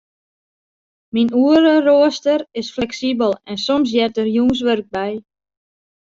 [1.17, 5.11] Myn oereroaster is fleksibel en soms heart der jûnswurk by.